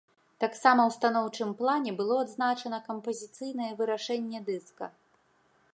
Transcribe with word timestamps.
Таксама 0.43 0.81
ў 0.85 0.93
станоўчым 0.97 1.51
плане 1.59 1.91
было 1.99 2.15
адзначана 2.23 2.79
кампазіцыйнае 2.89 3.69
вырашэнне 3.83 4.39
дыска. 4.51 4.85